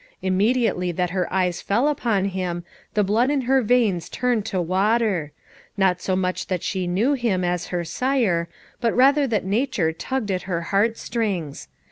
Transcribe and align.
Immediately 0.23 0.91
that 0.93 1.11
her 1.11 1.31
eyes 1.31 1.61
fell 1.61 1.87
upon 1.87 2.25
him 2.25 2.65
the 2.95 3.03
blood 3.03 3.29
in 3.29 3.41
her 3.41 3.61
veins 3.61 4.09
turned 4.09 4.47
to 4.47 4.59
water; 4.59 5.31
not 5.77 6.01
so 6.01 6.15
much 6.15 6.47
that 6.47 6.63
she 6.63 6.87
knew 6.87 7.13
him 7.13 7.43
as 7.43 7.67
her 7.67 7.83
sire, 7.85 8.49
but 8.79 8.95
rather 8.97 9.27
that 9.27 9.45
Nature 9.45 9.93
tugged 9.93 10.31
at 10.31 10.41
her 10.49 10.61
heart 10.73 10.97
strings. 10.97 11.67